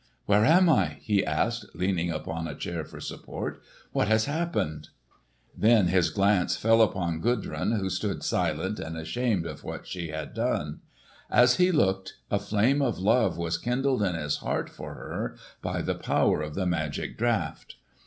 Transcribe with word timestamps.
"Where 0.25 0.43
am 0.45 0.67
I?" 0.67 0.97
he 0.99 1.23
asked, 1.23 1.67
leaning 1.75 2.09
upon 2.09 2.47
a 2.47 2.55
chair 2.55 2.83
for 2.83 2.99
support. 2.99 3.61
"What 3.91 4.07
has 4.07 4.25
happened?" 4.25 4.89
Then 5.55 5.89
his 5.89 6.09
glance 6.09 6.57
fell 6.57 6.81
upon 6.81 7.21
Gudrun 7.21 7.73
who 7.73 7.87
stood 7.87 8.23
silent 8.23 8.79
and 8.79 8.97
ashamed 8.97 9.45
of 9.45 9.63
what 9.63 9.85
she 9.85 10.07
had 10.07 10.33
done. 10.33 10.79
As 11.29 11.57
he 11.57 11.71
looked, 11.71 12.15
a 12.31 12.39
flame 12.39 12.81
of 12.81 12.97
love 12.97 13.37
was 13.37 13.59
kindled 13.59 14.01
in 14.01 14.15
his 14.15 14.37
heart 14.37 14.71
for 14.71 14.95
her, 14.95 15.35
by 15.61 15.83
the 15.83 15.93
power 15.93 16.41
of 16.41 16.55
the 16.55 16.65
magic 16.65 17.15
draught. 17.15 17.75